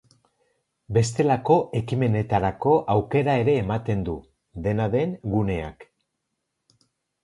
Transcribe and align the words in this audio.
Bestelako 0.97 1.57
ekimenetarako 1.81 2.75
aukera 2.95 3.37
ere 3.45 3.57
ematen 3.67 4.05
du, 4.11 4.19
dena 4.69 4.93
den, 4.99 5.19
guneak. 5.39 5.91